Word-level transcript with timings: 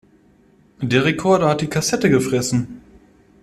Der 0.81 1.05
Rekorder 1.05 1.47
hat 1.49 1.61
die 1.61 1.67
Kassette 1.69 2.09
gefressen. 2.09 2.81